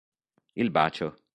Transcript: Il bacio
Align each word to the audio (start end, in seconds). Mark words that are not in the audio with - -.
Il 0.55 0.71
bacio 0.71 1.13